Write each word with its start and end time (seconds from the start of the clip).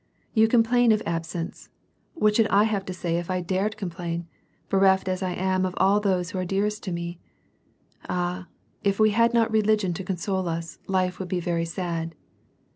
You 0.33 0.47
complain 0.47 0.91
of 0.91 1.03
absence— 1.05 1.69
what 2.15 2.35
should 2.35 2.47
I 2.47 2.63
have 2.63 2.85
to 2.85 2.91
say 2.93 3.17
if 3.19 3.29
I 3.29 3.39
dared 3.39 3.77
complain, 3.77 4.25
bereft 4.67 5.07
as 5.07 5.21
I 5.21 5.33
am 5.35 5.63
of 5.63 5.75
aU 5.77 5.99
those 5.99 6.31
who 6.31 6.39
are 6.39 6.43
dearest 6.43 6.81
to 6.85 6.91
me? 6.91 7.19
Ah! 8.09 8.47
if 8.83 8.99
we 8.99 9.11
had 9.11 9.31
not 9.31 9.51
religion 9.51 9.93
to 9.93 10.03
console 10.03 10.49
us, 10.49 10.79
life 10.87 11.19
would 11.19 11.29
be 11.29 11.39
very 11.39 11.65
sad. 11.65 12.15